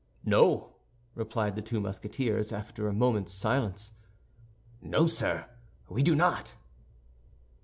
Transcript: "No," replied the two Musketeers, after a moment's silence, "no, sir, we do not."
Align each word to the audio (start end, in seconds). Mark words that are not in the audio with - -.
"No," 0.25 0.73
replied 1.13 1.55
the 1.55 1.61
two 1.61 1.79
Musketeers, 1.79 2.51
after 2.51 2.87
a 2.87 2.91
moment's 2.91 3.33
silence, 3.33 3.93
"no, 4.81 5.05
sir, 5.05 5.45
we 5.89 6.01
do 6.01 6.15
not." 6.15 6.55